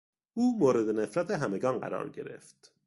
او 0.33 0.59
مورد 0.59 0.89
نفرت 0.89 1.31
همگان 1.31 1.79
قرار 1.79 2.09
گرفت. 2.09 2.73